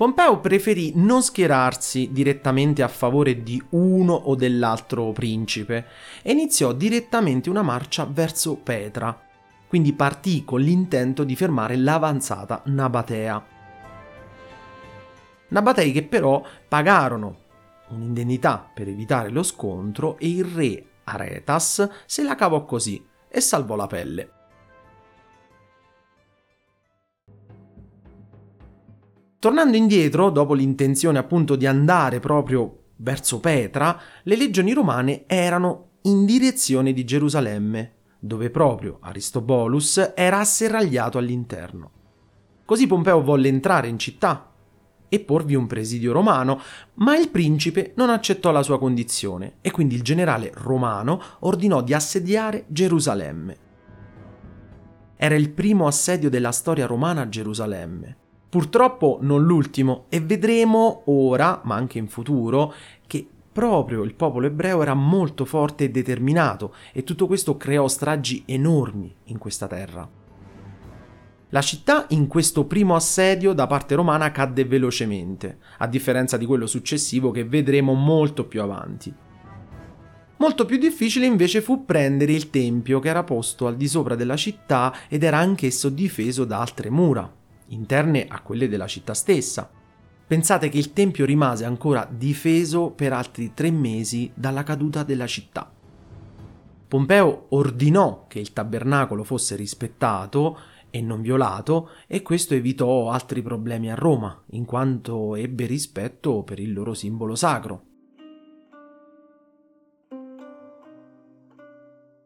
Pompeo 0.00 0.40
preferì 0.40 0.92
non 0.94 1.22
schierarsi 1.22 2.08
direttamente 2.10 2.82
a 2.82 2.88
favore 2.88 3.42
di 3.42 3.62
uno 3.72 4.14
o 4.14 4.34
dell'altro 4.34 5.12
principe 5.12 5.88
e 6.22 6.32
iniziò 6.32 6.72
direttamente 6.72 7.50
una 7.50 7.60
marcia 7.60 8.06
verso 8.10 8.56
Petra, 8.56 9.14
quindi 9.68 9.92
partì 9.92 10.42
con 10.42 10.62
l'intento 10.62 11.22
di 11.22 11.36
fermare 11.36 11.76
l'avanzata 11.76 12.62
Nabatea. 12.64 13.46
Nabatei 15.48 15.92
che 15.92 16.04
però 16.04 16.42
pagarono 16.66 17.36
un'indennità 17.88 18.70
per 18.72 18.88
evitare 18.88 19.28
lo 19.28 19.42
scontro 19.42 20.16
e 20.16 20.30
il 20.30 20.44
re 20.46 20.82
Aretas 21.04 21.86
se 22.06 22.22
la 22.22 22.36
cavò 22.36 22.64
così 22.64 23.06
e 23.28 23.40
salvò 23.42 23.76
la 23.76 23.86
pelle. 23.86 24.39
Tornando 29.40 29.78
indietro, 29.78 30.28
dopo 30.28 30.52
l'intenzione 30.52 31.16
appunto 31.16 31.56
di 31.56 31.64
andare 31.64 32.20
proprio 32.20 32.88
verso 32.96 33.40
Petra, 33.40 33.98
le 34.24 34.36
legioni 34.36 34.74
romane 34.74 35.24
erano 35.26 35.92
in 36.02 36.26
direzione 36.26 36.92
di 36.92 37.04
Gerusalemme, 37.04 37.92
dove 38.18 38.50
proprio 38.50 38.98
Aristobulus 39.00 40.12
era 40.14 40.40
asserragliato 40.40 41.16
all'interno. 41.16 41.90
Così 42.66 42.86
Pompeo 42.86 43.22
volle 43.22 43.48
entrare 43.48 43.88
in 43.88 43.98
città 43.98 44.52
e 45.08 45.20
porvi 45.20 45.54
un 45.54 45.66
presidio 45.66 46.12
romano, 46.12 46.60
ma 46.96 47.16
il 47.16 47.30
principe 47.30 47.94
non 47.96 48.10
accettò 48.10 48.50
la 48.50 48.62
sua 48.62 48.78
condizione 48.78 49.54
e 49.62 49.70
quindi 49.70 49.94
il 49.94 50.02
generale 50.02 50.52
romano 50.52 51.18
ordinò 51.38 51.82
di 51.82 51.94
assediare 51.94 52.66
Gerusalemme. 52.66 53.56
Era 55.16 55.34
il 55.34 55.48
primo 55.48 55.86
assedio 55.86 56.28
della 56.28 56.52
storia 56.52 56.84
romana 56.84 57.22
a 57.22 57.28
Gerusalemme 57.30 58.18
Purtroppo 58.50 59.18
non 59.20 59.44
l'ultimo 59.44 60.06
e 60.08 60.18
vedremo 60.18 61.02
ora, 61.04 61.60
ma 61.62 61.76
anche 61.76 61.98
in 61.98 62.08
futuro, 62.08 62.74
che 63.06 63.24
proprio 63.52 64.02
il 64.02 64.14
popolo 64.14 64.46
ebreo 64.46 64.82
era 64.82 64.94
molto 64.94 65.44
forte 65.44 65.84
e 65.84 65.90
determinato 65.90 66.74
e 66.92 67.04
tutto 67.04 67.28
questo 67.28 67.56
creò 67.56 67.86
stragi 67.86 68.42
enormi 68.46 69.14
in 69.26 69.38
questa 69.38 69.68
terra. 69.68 70.08
La 71.50 71.62
città 71.62 72.06
in 72.08 72.26
questo 72.26 72.64
primo 72.64 72.96
assedio 72.96 73.52
da 73.52 73.68
parte 73.68 73.94
romana 73.94 74.32
cadde 74.32 74.64
velocemente, 74.64 75.58
a 75.78 75.86
differenza 75.86 76.36
di 76.36 76.44
quello 76.44 76.66
successivo 76.66 77.30
che 77.30 77.44
vedremo 77.44 77.94
molto 77.94 78.46
più 78.46 78.62
avanti. 78.62 79.14
Molto 80.38 80.64
più 80.64 80.76
difficile 80.76 81.26
invece 81.26 81.60
fu 81.60 81.84
prendere 81.84 82.32
il 82.32 82.50
tempio 82.50 82.98
che 82.98 83.10
era 83.10 83.22
posto 83.22 83.68
al 83.68 83.76
di 83.76 83.86
sopra 83.86 84.16
della 84.16 84.36
città 84.36 84.92
ed 85.08 85.22
era 85.22 85.38
anch'esso 85.38 85.88
difeso 85.88 86.44
da 86.44 86.60
altre 86.60 86.88
mura, 86.90 87.38
interne 87.70 88.26
a 88.28 88.40
quelle 88.42 88.68
della 88.68 88.86
città 88.86 89.14
stessa. 89.14 89.70
Pensate 90.26 90.68
che 90.68 90.78
il 90.78 90.92
tempio 90.92 91.24
rimase 91.24 91.64
ancora 91.64 92.08
difeso 92.10 92.90
per 92.90 93.12
altri 93.12 93.52
tre 93.52 93.70
mesi 93.70 94.30
dalla 94.34 94.62
caduta 94.62 95.02
della 95.02 95.26
città. 95.26 95.70
Pompeo 96.86 97.46
ordinò 97.50 98.26
che 98.28 98.38
il 98.38 98.52
tabernacolo 98.52 99.24
fosse 99.24 99.56
rispettato 99.56 100.58
e 100.90 101.00
non 101.00 101.20
violato 101.22 101.90
e 102.06 102.22
questo 102.22 102.54
evitò 102.54 103.10
altri 103.10 103.42
problemi 103.42 103.90
a 103.90 103.94
Roma, 103.94 104.42
in 104.50 104.64
quanto 104.64 105.36
ebbe 105.36 105.66
rispetto 105.66 106.42
per 106.42 106.58
il 106.58 106.72
loro 106.72 106.94
simbolo 106.94 107.34
sacro. 107.34 107.84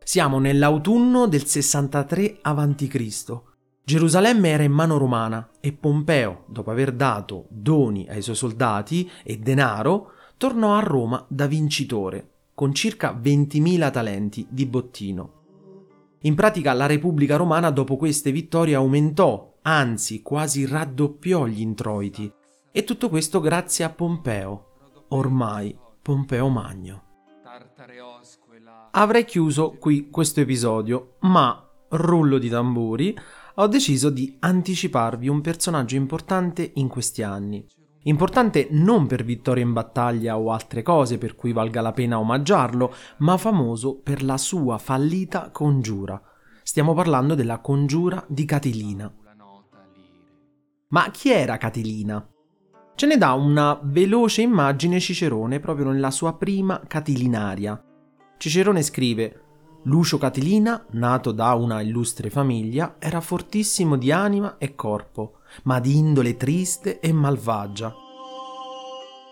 Siamo 0.03 0.39
nell'autunno 0.39 1.27
del 1.27 1.45
63 1.45 2.39
a.C. 2.43 3.54
Gerusalemme 3.87 4.49
era 4.49 4.62
in 4.62 4.73
mano 4.73 4.97
romana 4.97 5.50
e 5.61 5.73
Pompeo, 5.73 6.45
dopo 6.47 6.71
aver 6.71 6.93
dato 6.93 7.45
doni 7.50 8.09
ai 8.09 8.23
suoi 8.23 8.35
soldati 8.35 9.11
e 9.23 9.37
denaro, 9.37 10.12
tornò 10.38 10.75
a 10.75 10.81
Roma 10.81 11.23
da 11.29 11.47
vincitore, 11.47 12.31
con 12.55 12.73
circa 12.73 13.12
20.000 13.12 13.93
talenti 13.93 14.47
di 14.49 14.64
bottino. 14.64 15.33
In 16.21 16.35
pratica 16.35 16.73
la 16.73 16.87
Repubblica 16.87 17.37
Romana 17.37 17.71
dopo 17.71 17.99
queste 17.99 18.33
vittorie 18.33 18.75
aumentò, 18.75 19.57
anzi 19.61 20.23
quasi 20.23 20.64
raddoppiò 20.64 21.45
gli 21.47 21.61
introiti. 21.61 22.33
E 22.73 22.85
tutto 22.85 23.11
questo 23.11 23.41
grazie 23.41 23.85
a 23.85 23.91
Pompeo, 23.91 24.69
ormai 25.09 25.76
Pompeo 26.00 26.49
Magno. 26.49 27.03
Avrei 28.93 29.26
chiuso 29.26 29.73
qui 29.73 30.09
questo 30.09 30.41
episodio, 30.41 31.17
ma, 31.21 31.69
rullo 31.91 32.38
di 32.38 32.49
tamburi, 32.49 33.14
ho 33.57 33.67
deciso 33.69 34.11
di 34.11 34.37
anticiparvi 34.41 35.29
un 35.29 35.41
personaggio 35.41 35.95
importante 35.95 36.73
in 36.75 36.89
questi 36.89 37.23
anni. 37.23 37.65
Importante 38.07 38.69
non 38.71 39.07
per 39.07 39.25
vittorie 39.25 39.63
in 39.63 39.73
battaglia 39.73 40.37
o 40.37 40.51
altre 40.51 40.83
cose 40.83 41.19
per 41.19 41.37
cui 41.37 41.53
valga 41.53 41.81
la 41.81 41.93
pena 41.93 42.19
omaggiarlo, 42.19 42.93
ma 43.19 43.37
famoso 43.37 44.01
per 44.03 44.23
la 44.25 44.37
sua 44.37 44.79
fallita 44.79 45.51
congiura. 45.51 46.21
Stiamo 46.63 46.95
parlando 46.95 47.35
della 47.35 47.61
congiura 47.61 48.25
di 48.29 48.45
Catilina. 48.45 49.13
Ma 50.89 51.11
chi 51.11 51.31
era 51.31 51.57
Catilina? 51.57 52.29
Ce 52.97 53.07
ne 53.07 53.17
dà 53.17 53.33
una 53.33 53.79
veloce 53.83 54.43
immagine 54.43 55.01
Cicerone 55.01 55.61
proprio 55.61 55.91
nella 55.91 56.11
sua 56.11 56.37
prima 56.37 56.83
Catilinaria. 56.87 57.83
Cicerone 58.37 58.83
scrive 58.83 59.44
Lucio 59.87 60.17
Catilina, 60.17 60.87
nato 60.93 61.31
da 61.33 61.53
una 61.53 61.83
illustre 61.83 62.31
famiglia, 62.31 62.97
era 62.99 63.21
fortissimo 63.21 63.97
di 63.97 64.11
anima 64.11 64.57
e 64.57 64.75
corpo, 64.75 65.41
ma 65.64 65.79
di 65.79 65.99
indole 65.99 66.37
triste 66.37 67.00
e 67.00 67.12
malvagia. 67.12 67.95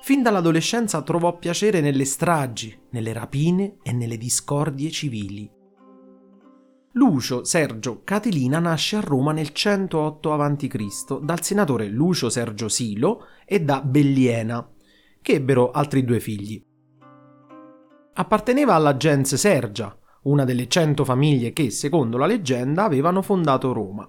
Fin 0.02 0.22
dall'adolescenza 0.22 1.00
trovò 1.02 1.38
piacere 1.38 1.80
nelle 1.80 2.04
stragi, 2.04 2.78
nelle 2.90 3.14
rapine 3.14 3.78
e 3.82 3.92
nelle 3.92 4.18
discordie 4.18 4.90
civili. 4.90 5.50
Lucio 6.94 7.44
Sergio 7.44 8.02
Catilina 8.04 8.58
nasce 8.58 8.96
a 8.96 9.00
Roma 9.00 9.32
nel 9.32 9.52
108 9.52 10.32
a.C. 10.34 11.18
dal 11.20 11.42
senatore 11.42 11.88
Lucio 11.88 12.28
Sergio 12.28 12.68
Silo 12.68 13.26
e 13.46 13.62
da 13.62 13.80
Belliena, 13.80 14.68
che 15.22 15.32
ebbero 15.32 15.70
altri 15.70 16.04
due 16.04 16.20
figli. 16.20 16.62
Apparteneva 18.14 18.74
alla 18.74 18.98
gens 18.98 19.34
Sergia, 19.36 19.96
una 20.22 20.44
delle 20.44 20.68
cento 20.68 21.04
famiglie 21.04 21.52
che, 21.52 21.70
secondo 21.70 22.16
la 22.16 22.26
leggenda, 22.26 22.84
avevano 22.84 23.22
fondato 23.22 23.72
Roma. 23.72 24.08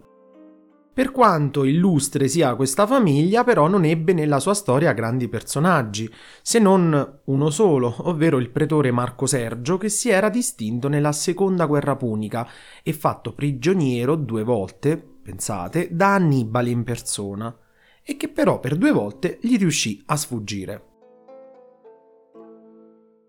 Per 0.94 1.12
quanto 1.12 1.64
illustre 1.64 2.28
sia 2.28 2.54
questa 2.54 2.86
famiglia, 2.86 3.44
però 3.44 3.68
non 3.68 3.84
ebbe 3.84 4.14
nella 4.14 4.40
sua 4.40 4.54
storia 4.54 4.94
grandi 4.94 5.28
personaggi, 5.28 6.08
se 6.44 6.60
non 6.60 7.22
uno 7.26 7.50
solo, 7.50 7.96
ovvero 8.08 8.38
il 8.38 8.52
pretore 8.52 8.92
Marco 8.92 9.26
Sergio, 9.26 9.80
che 9.80 9.90
si 9.90 10.10
era 10.10 10.30
distinto 10.30 10.88
nella 10.90 11.12
seconda 11.12 11.66
guerra 11.66 11.96
punica 11.96 12.48
e 12.84 12.94
fatto 12.94 13.34
prigioniero 13.34 14.16
due 14.16 14.44
volte, 14.44 14.96
pensate, 15.24 15.90
da 15.92 16.14
Annibale 16.14 16.70
in 16.70 16.84
persona, 16.84 17.58
e 18.04 18.16
che 18.16 18.28
però 18.28 18.60
per 18.60 18.76
due 18.76 18.92
volte 18.92 19.40
gli 19.42 19.58
riuscì 19.58 20.04
a 20.06 20.16
sfuggire. 20.16 20.93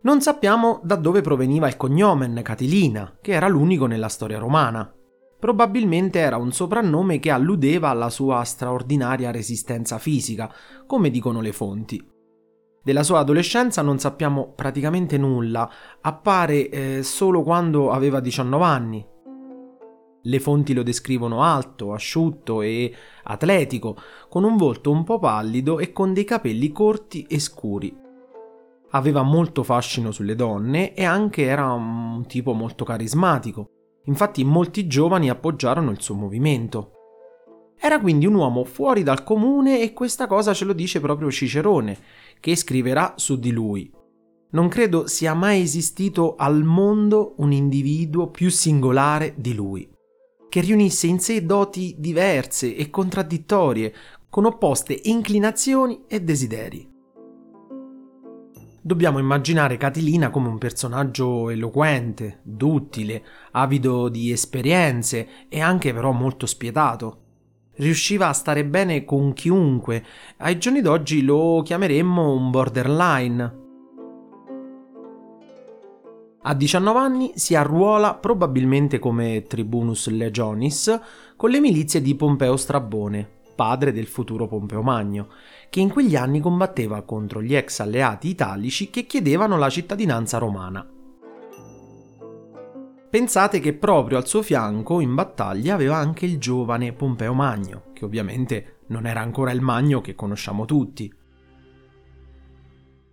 Non 0.05 0.21
sappiamo 0.21 0.81
da 0.85 0.97
dove 0.97 1.23
proveniva 1.23 1.67
il 1.67 1.79
cognomen 1.79 2.41
Catilina, 2.43 3.17
che 3.23 3.33
era 3.33 3.49
l'unico 3.49 3.87
nella 3.87 4.09
storia 4.09 4.39
romana. 4.39 4.93
Probabilmente 5.41 6.19
era 6.19 6.37
un 6.37 6.53
soprannome 6.53 7.19
che 7.19 7.31
alludeva 7.31 7.89
alla 7.89 8.11
sua 8.11 8.43
straordinaria 8.45 9.31
resistenza 9.31 9.97
fisica, 9.97 10.53
come 10.87 11.09
dicono 11.09 11.41
le 11.41 11.53
fonti. 11.53 12.07
Della 12.83 13.03
sua 13.03 13.21
adolescenza 13.21 13.81
non 13.81 13.99
sappiamo 13.99 14.53
praticamente 14.55 15.17
nulla, 15.17 15.71
appare 16.03 16.69
eh, 16.69 17.03
solo 17.03 17.43
quando 17.43 17.91
aveva 17.91 18.21
19 18.21 18.63
anni. 18.63 19.07
Le 20.21 20.41
fonti 20.41 20.75
lo 20.75 20.83
descrivono 20.83 21.43
alto, 21.43 21.95
asciutto 21.95 22.61
e 22.61 22.95
atletico, 23.23 23.97
con 24.29 24.45
un 24.45 24.59
volto 24.59 24.91
un 24.91 25.03
po' 25.03 25.19
pallido 25.19 25.79
e 25.79 25.93
con 25.93 26.13
dei 26.13 26.25
capelli 26.25 26.73
corti 26.73 27.25
e 27.27 27.39
scuri. 27.39 28.03
Aveva 28.95 29.23
molto 29.23 29.65
fascino 29.65 30.13
sulle 30.13 30.37
donne 30.37 30.95
e 30.95 31.03
anche 31.03 31.43
era 31.43 31.73
un 31.73 32.25
tipo 32.29 32.53
molto 32.53 32.85
carismatico. 32.85 33.71
Infatti 34.05 34.45
molti 34.45 34.87
giovani 34.87 35.29
appoggiarono 35.29 35.91
il 35.91 36.01
suo 36.01 36.15
movimento. 36.15 36.93
Era 37.77 37.99
quindi 37.99 38.27
un 38.27 38.35
uomo 38.35 38.63
fuori 38.63 39.03
dal 39.03 39.25
comune 39.25 39.81
e 39.81 39.93
questa 39.93 40.29
cosa 40.29 40.55
ce 40.55 40.65
lo 40.65 40.73
dice 40.73 41.01
proprio 41.01 41.29
Cicerone, 41.29 41.99
che 42.39 42.55
scriverà 42.55 43.15
su 43.17 43.37
di 43.37 43.51
lui. 43.51 43.91
Non 44.51 44.69
credo 44.69 45.09
sia 45.09 45.35
mai 45.35 45.63
esistito 45.63 46.37
al 46.37 46.63
mondo 46.63 47.35
un 47.39 47.51
individuo 47.51 48.31
più 48.31 48.49
singolare 48.49 49.35
di 49.37 49.55
lui, 49.55 49.91
che 50.49 50.61
riunisse 50.61 51.09
in 51.09 51.19
sé 51.19 51.45
doti 51.45 51.97
diverse 51.99 52.77
e 52.77 52.91
contraddittorie, 52.91 53.93
con 54.31 54.45
opposte 54.45 54.97
inclinazioni 55.03 56.05
e 56.07 56.23
desideri 56.23 56.93
dobbiamo 58.87 59.19
immaginare 59.19 59.79
Catilina 59.79 60.29
come 60.29 60.49
un 60.49 60.59
personaggio 60.59 61.49
eloquente, 61.49 62.41
duttile, 62.43 63.25
avido 63.53 64.11
di 64.11 64.31
esperienze 64.31 65.27
e 65.49 65.63
anche 65.63 65.95
però 65.95 66.13
molto 66.13 66.45
spietato. 66.45 67.21
Riusciva 67.77 68.29
a 68.29 68.35
stare 68.35 68.63
bene 68.67 69.07
con 69.07 69.33
chiunque, 69.33 70.05
ai 70.37 70.59
giorni 70.59 70.83
d'oggi 70.83 71.23
lo 71.23 71.63
chiameremmo 71.65 72.35
un 72.35 72.51
borderline. 72.51 73.63
A 76.43 76.55
19 76.55 76.99
anni 76.99 77.33
si 77.37 77.55
arruola 77.55 78.15
probabilmente 78.17 78.99
come 78.99 79.45
tribunus 79.49 80.09
legionis 80.09 81.01
con 81.37 81.49
le 81.49 81.59
milizie 81.59 82.03
di 82.03 82.15
Pompeo 82.15 82.59
Strabone, 82.59 83.44
padre 83.55 83.93
del 83.93 84.07
futuro 84.07 84.47
Pompeo 84.47 84.83
Magno, 84.83 85.29
che 85.71 85.81
in 85.81 85.89
quegli 85.89 86.17
anni 86.17 86.41
combatteva 86.41 87.03
contro 87.03 87.43
gli 87.43 87.55
ex 87.55 87.81
alleati 87.81 88.29
italici 88.29 88.91
che 88.91 89.07
chiedevano 89.07 89.57
la 89.57 89.71
cittadinanza 89.71 90.39
romana. 90.39 90.87
Pensate 93.11 93.61
che 93.61 93.75
proprio 93.75 94.19
al 94.19 94.27
suo 94.27 94.43
fianco 94.43 95.01
in 95.01 95.15
battaglia 95.15 95.75
aveva 95.75 95.97
anche 95.97 96.27
il 96.27 96.39
giovane 96.39 96.93
Pompeo 96.93 97.33
Magno, 97.33 97.85
che 97.93 98.05
ovviamente 98.05 98.79
non 98.89 99.07
era 99.07 99.21
ancora 99.21 99.53
il 99.53 99.61
Magno 99.61 100.01
che 100.01 100.15
conosciamo 100.15 100.65
tutti. 100.65 101.13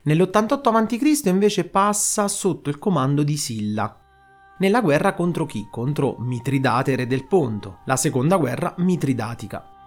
Nell'88 0.04 0.76
a.C. 0.76 1.26
invece 1.26 1.66
passa 1.66 2.28
sotto 2.28 2.70
il 2.70 2.80
comando 2.80 3.22
di 3.22 3.38
Silla, 3.38 4.02
nella 4.62 4.82
guerra 4.82 5.16
contro 5.16 5.48
chi? 5.48 5.68
Contro 5.72 6.18
Mitridate 6.20 6.96
re 6.96 7.08
del 7.08 7.26
Ponto, 7.26 7.80
la 7.86 7.96
seconda 7.96 8.38
guerra 8.38 8.76
mitridatica. 8.78 9.81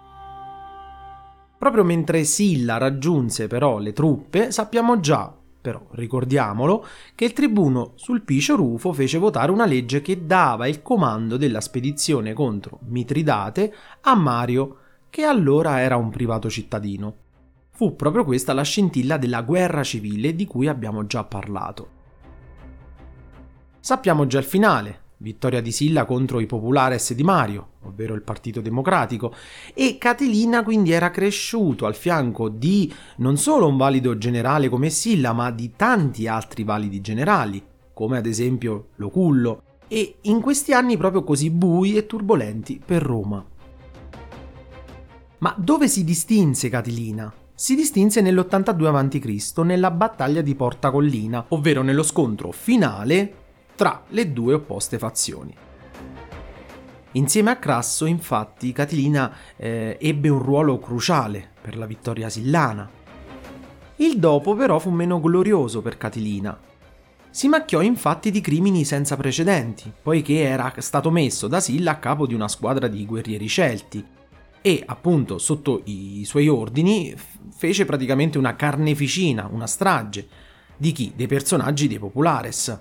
Proprio 1.65 1.83
mentre 1.83 2.25
Silla 2.25 2.77
raggiunse 2.77 3.47
però 3.47 3.79
le 3.79 3.91
truppe, 3.91 4.51
sappiamo 4.51 4.99
già, 4.99 5.35
però 5.59 5.81
ricordiamolo, 5.93 6.85
che 7.15 7.25
il 7.25 7.33
tribuno 7.33 7.93
Sulpicio 7.95 8.55
Rufo 8.55 8.93
fece 8.93 9.17
votare 9.17 9.51
una 9.51 9.65
legge 9.65 10.03
che 10.03 10.27
dava 10.27 10.67
il 10.67 10.83
comando 10.83 11.37
della 11.37 11.61
spedizione 11.61 12.33
contro 12.33 12.81
Mitridate 12.83 13.73
a 14.01 14.13
Mario, 14.13 14.77
che 15.09 15.23
allora 15.23 15.79
era 15.79 15.95
un 15.95 16.11
privato 16.11 16.51
cittadino. 16.51 17.15
Fu 17.71 17.95
proprio 17.95 18.25
questa 18.25 18.53
la 18.53 18.61
scintilla 18.61 19.17
della 19.17 19.41
guerra 19.41 19.81
civile 19.81 20.35
di 20.35 20.45
cui 20.45 20.67
abbiamo 20.67 21.07
già 21.07 21.23
parlato. 21.23 21.89
Sappiamo 23.79 24.27
già 24.27 24.37
il 24.37 24.45
finale, 24.45 25.04
vittoria 25.17 25.61
di 25.61 25.71
Silla 25.71 26.05
contro 26.05 26.39
i 26.39 26.45
Populares 26.45 27.13
di 27.13 27.23
Mario, 27.23 27.67
ovvero 27.83 28.13
il 28.13 28.21
Partito 28.21 28.61
Democratico, 28.61 29.33
e 29.73 29.97
Catilina 29.97 30.63
quindi 30.63 30.91
era 30.91 31.11
cresciuto 31.11 31.85
al 31.85 31.95
fianco 31.95 32.49
di 32.49 32.93
non 33.17 33.37
solo 33.37 33.67
un 33.67 33.77
valido 33.77 34.17
generale 34.17 34.69
come 34.69 34.89
Silla, 34.89 35.33
ma 35.33 35.51
di 35.51 35.73
tanti 35.75 36.27
altri 36.27 36.63
validi 36.63 37.01
generali, 37.01 37.63
come 37.93 38.17
ad 38.17 38.25
esempio 38.25 38.87
Locullo, 38.95 39.61
e 39.87 40.17
in 40.21 40.41
questi 40.41 40.73
anni 40.73 40.97
proprio 40.97 41.23
così 41.23 41.49
bui 41.49 41.95
e 41.95 42.05
turbolenti 42.05 42.81
per 42.83 43.01
Roma. 43.01 43.43
Ma 45.37 45.55
dove 45.57 45.87
si 45.87 46.03
distinse 46.03 46.69
Catilina? 46.69 47.31
Si 47.53 47.75
distinse 47.75 48.19
nell'82 48.19 48.85
a.C. 48.85 49.59
nella 49.59 49.91
battaglia 49.91 50.41
di 50.41 50.55
Porta 50.55 50.91
Collina, 50.91 51.45
ovvero 51.49 51.83
nello 51.83 52.03
scontro 52.03 52.51
finale 52.51 53.44
tra 53.75 54.03
le 54.09 54.31
due 54.31 54.53
opposte 54.53 54.97
fazioni. 54.97 55.55
Insieme 57.11 57.51
a 57.51 57.57
Crasso, 57.57 58.05
infatti, 58.05 58.73
Catilina 58.73 59.33
eh, 59.55 59.97
ebbe 60.01 60.27
un 60.27 60.39
ruolo 60.39 60.79
cruciale 60.79 61.51
per 61.61 61.77
la 61.77 61.85
vittoria 61.85 62.29
sillana. 62.29 62.89
Il 63.97 64.17
dopo 64.19 64.53
però 64.55 64.79
fu 64.79 64.89
meno 64.89 65.21
glorioso 65.21 65.81
per 65.81 65.97
Catilina. 65.97 66.59
Si 67.29 67.47
macchiò 67.47 67.81
infatti 67.81 68.31
di 68.31 68.41
crimini 68.41 68.83
senza 68.83 69.15
precedenti, 69.15 69.91
poiché 70.01 70.39
era 70.39 70.73
stato 70.77 71.09
messo 71.11 71.47
da 71.47 71.59
Silla 71.59 71.91
a 71.91 71.99
capo 71.99 72.25
di 72.27 72.33
una 72.33 72.47
squadra 72.47 72.87
di 72.87 73.05
guerrieri 73.05 73.47
celti 73.47 74.05
e 74.61 74.83
appunto 74.85 75.37
sotto 75.37 75.81
i 75.85 76.23
suoi 76.25 76.47
ordini 76.47 77.13
fece 77.51 77.85
praticamente 77.85 78.37
una 78.37 78.55
carneficina, 78.55 79.49
una 79.51 79.67
strage 79.67 80.27
di 80.77 80.91
chi? 80.91 81.13
Dei 81.15 81.27
personaggi 81.27 81.87
dei 81.87 81.99
Populares 81.99 82.77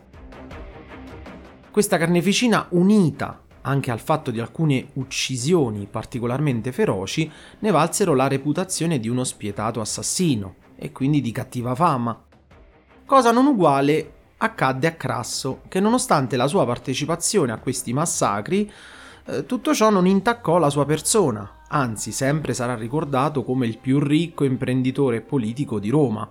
questa 1.75 1.99
carneficina 1.99 2.69
unita 2.69 3.41
anche 3.63 3.91
al 3.91 3.99
fatto 3.99 4.31
di 4.31 4.39
alcune 4.39 4.91
uccisioni 4.93 5.89
particolarmente 5.91 6.71
feroci, 6.71 7.29
ne 7.59 7.71
valsero 7.73 8.15
la 8.15 8.29
reputazione 8.29 9.01
di 9.01 9.09
uno 9.09 9.25
spietato 9.25 9.81
assassino 9.81 10.55
e 10.77 10.93
quindi 10.93 11.21
di 11.21 11.33
cattiva 11.33 11.75
fama. 11.75 12.17
Cosa 13.05 13.33
non 13.33 13.47
uguale 13.47 14.13
accadde 14.37 14.87
a 14.87 14.93
Crasso, 14.93 15.63
che 15.67 15.81
nonostante 15.81 16.37
la 16.37 16.47
sua 16.47 16.65
partecipazione 16.65 17.51
a 17.51 17.59
questi 17.59 17.93
massacri, 17.93 18.71
eh, 19.25 19.45
tutto 19.45 19.75
ciò 19.75 19.91
non 19.91 20.07
intaccò 20.07 20.59
la 20.59 20.71
sua 20.71 20.85
persona, 20.85 21.63
anzi 21.67 22.13
sempre 22.13 22.55
sarà 22.55 22.77
ricordato 22.77 23.43
come 23.43 23.67
il 23.67 23.79
più 23.79 23.99
ricco 23.99 24.45
imprenditore 24.45 25.23
politico 25.23 25.81
di 25.81 25.91
Roma. 25.91 26.31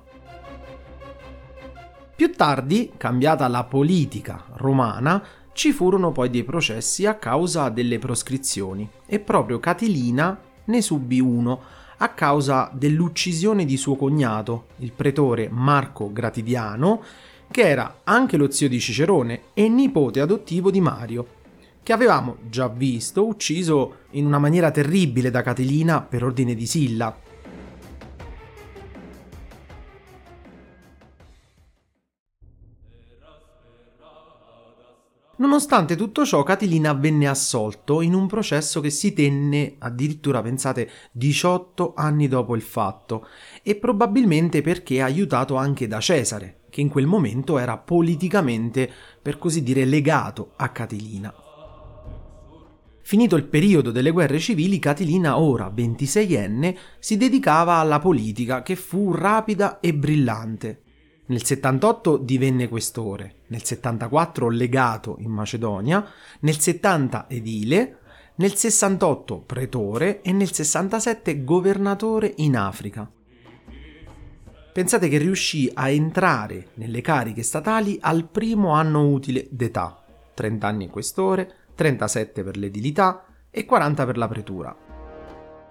Più 2.16 2.32
tardi, 2.32 2.92
cambiata 2.96 3.48
la 3.48 3.64
politica 3.64 4.46
romana, 4.58 5.24
ci 5.52 5.72
furono 5.72 6.12
poi 6.12 6.30
dei 6.30 6.44
processi 6.44 7.08
a 7.08 7.16
causa 7.16 7.70
delle 7.70 7.98
proscrizioni 7.98 8.88
e 9.08 9.20
proprio 9.20 9.60
Catilina 9.60 10.40
ne 10.66 10.82
subì 10.82 11.20
uno 11.20 11.60
a 11.98 12.10
causa 12.10 12.70
dell'uccisione 12.72 13.66
di 13.66 13.78
suo 13.78 13.96
cognato, 13.96 14.68
il 14.78 14.92
pretore 14.92 15.50
Marco 15.50 16.12
Gratidiano, 16.12 17.02
che 17.50 17.68
era 17.68 18.02
anche 18.04 18.38
lo 18.38 18.52
zio 18.52 18.70
di 18.70 18.80
Cicerone 18.80 19.46
e 19.56 19.68
nipote 19.68 20.20
adottivo 20.20 20.70
di 20.70 20.82
Mario, 20.82 21.26
che 21.82 21.94
avevamo 21.94 22.38
già 22.48 22.68
visto 22.68 23.26
ucciso 23.26 23.96
in 24.12 24.28
una 24.28 24.38
maniera 24.38 24.70
terribile 24.70 25.32
da 25.32 25.42
Catilina 25.42 26.02
per 26.02 26.24
ordine 26.24 26.54
di 26.54 26.68
Silla. 26.68 27.23
Nonostante 35.54 35.96
tutto 35.96 36.26
ciò, 36.26 36.42
Catilina 36.42 36.94
venne 36.94 37.28
assolto 37.28 38.02
in 38.02 38.16
un 38.16 38.26
processo 38.26 38.82
che 38.82 38.90
si 38.90 39.14
tenne 39.14 39.76
addirittura, 39.78 40.42
pensate, 40.42 40.90
18 41.12 41.94
anni 41.96 42.28
dopo 42.28 42.56
il 42.56 42.64
fatto, 42.64 43.28
e 43.62 43.76
probabilmente 43.76 44.64
perché 44.64 45.00
aiutato 45.04 45.56
anche 45.56 45.86
da 45.86 46.00
Cesare, 46.00 46.62
che 46.72 46.82
in 46.82 46.90
quel 46.90 47.06
momento 47.06 47.60
era 47.60 47.78
politicamente, 47.78 48.90
per 49.22 49.38
così 49.38 49.62
dire, 49.62 49.86
legato 49.86 50.54
a 50.56 50.70
Catilina. 50.70 51.32
Finito 53.04 53.36
il 53.36 53.44
periodo 53.44 53.92
delle 53.92 54.10
guerre 54.10 54.40
civili, 54.40 54.80
Catilina, 54.80 55.38
ora 55.38 55.72
26enne, 55.72 56.76
si 56.98 57.16
dedicava 57.16 57.76
alla 57.76 58.00
politica 58.00 58.64
che 58.64 58.76
fu 58.76 59.12
rapida 59.12 59.80
e 59.80 59.94
brillante. 59.94 60.83
Nel 61.26 61.44
78 61.44 62.18
divenne 62.18 62.68
questore, 62.68 63.36
nel 63.48 63.64
74 63.64 64.50
legato 64.50 65.16
in 65.20 65.32
Macedonia, 65.32 66.06
nel 66.42 66.60
70 66.60 67.28
edile, 67.30 68.00
nel 68.36 68.56
68 68.56 69.40
pretore 69.40 70.22
e 70.22 70.34
nel 70.34 70.52
67 70.52 71.44
governatore 71.44 72.34
in 72.38 72.58
Africa. 72.58 73.10
Pensate 74.74 75.08
che 75.08 75.18
riuscì 75.18 75.72
a 75.74 75.88
entrare 75.90 76.70
nelle 76.74 77.02
cariche 77.02 77.44
statali 77.44 77.98
al 78.02 78.28
primo 78.28 78.72
anno 78.72 79.08
utile 79.08 79.48
d'età, 79.50 80.04
30 80.34 80.68
anni 80.68 80.90
questore, 80.90 81.68
37 81.76 82.44
per 82.44 82.58
l'edilità 82.58 83.24
e 83.50 83.66
40 83.66 84.06
per 84.06 84.18
la 84.18 84.28
pretura. 84.28 84.76